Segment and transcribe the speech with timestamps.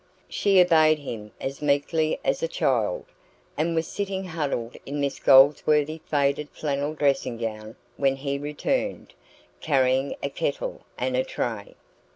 [0.27, 3.05] She obeyed him as meekly as a child,
[3.55, 9.13] and was sitting huddled in Miss Goldsworthy's faded flannel dressing gown when he returned,
[9.59, 11.75] carrying a kettle and a tray.